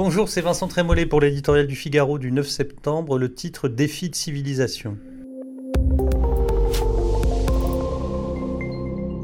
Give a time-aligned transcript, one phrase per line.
[0.00, 4.14] Bonjour, c'est Vincent Trémollet pour l'éditorial du Figaro du 9 septembre, le titre Défi de
[4.14, 4.96] civilisation.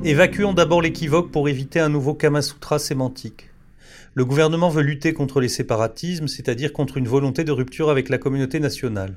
[0.02, 3.50] Évacuons d'abord l'équivoque pour éviter un nouveau Kamasutra sémantique.
[4.14, 8.18] Le gouvernement veut lutter contre les séparatismes, c'est-à-dire contre une volonté de rupture avec la
[8.18, 9.14] communauté nationale.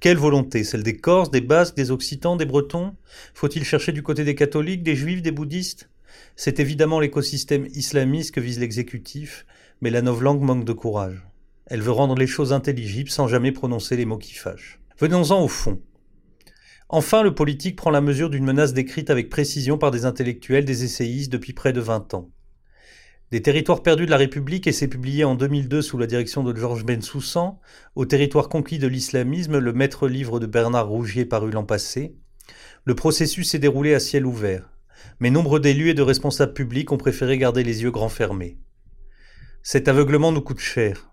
[0.00, 0.64] Quelle volonté?
[0.64, 2.94] Celle des Corses, des Basques, des Occitans, des Bretons?
[3.34, 5.90] Faut-il chercher du côté des catholiques, des juifs, des bouddhistes?
[6.34, 9.44] C'est évidemment l'écosystème islamiste que vise l'exécutif,
[9.80, 11.26] mais la novlangue manque de courage.
[11.66, 14.80] Elle veut rendre les choses intelligibles sans jamais prononcer les mots qui fâchent.
[14.98, 15.80] Venons-en au fond.
[16.88, 20.84] Enfin, le politique prend la mesure d'une menace décrite avec précision par des intellectuels, des
[20.84, 22.30] essayistes depuis près de 20 ans.
[23.30, 26.56] Des territoires perdus de la République, et c'est publié en 2002 sous la direction de
[26.56, 27.60] Georges Bensoussan,
[27.94, 32.16] aux territoires conquis de l'islamisme, le maître livre de Bernard Rougier paru l'an passé,
[32.86, 34.70] le processus s'est déroulé à ciel ouvert.
[35.20, 38.56] Mais nombre d'élus et de responsables publics ont préféré garder les yeux grands fermés.
[39.70, 41.10] Cet aveuglement nous coûte cher.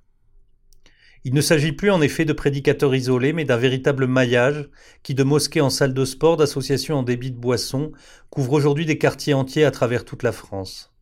[1.26, 4.70] Il ne s'agit plus en effet de prédicateurs isolés, mais d'un véritable maillage
[5.04, 7.91] qui, de mosquées en salles de sport, d'associations en débit de boissons,
[8.30, 10.93] couvre aujourd'hui des quartiers entiers à travers toute la France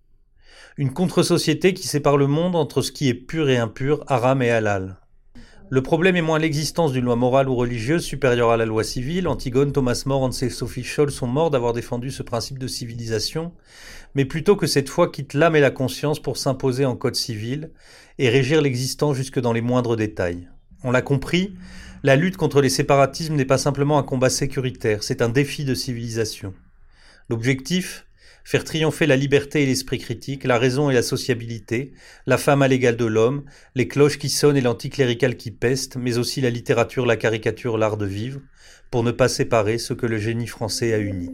[0.78, 4.50] une contre-société qui sépare le monde entre ce qui est pur et impur, haram et
[4.50, 5.03] halal.
[5.74, 9.28] Le problème est moins l'existence d'une loi morale ou religieuse supérieure à la loi civile.
[9.28, 13.52] Antigone, Thomas More, et Sophie Scholl sont morts d'avoir défendu ce principe de civilisation,
[14.14, 17.72] mais plutôt que cette foi quitte l'âme et la conscience pour s'imposer en code civil
[18.20, 20.48] et régir l'existant jusque dans les moindres détails.
[20.84, 21.56] On l'a compris,
[22.04, 25.74] la lutte contre les séparatismes n'est pas simplement un combat sécuritaire, c'est un défi de
[25.74, 26.54] civilisation.
[27.30, 28.06] L'objectif
[28.44, 31.94] faire triompher la liberté et l'esprit critique, la raison et la sociabilité,
[32.26, 36.18] la femme à l'égal de l'homme, les cloches qui sonnent et l'anticlérical qui peste, mais
[36.18, 38.42] aussi la littérature, la caricature, l'art de vivre,
[38.92, 41.30] pour ne pas séparer ce que le génie français a uni.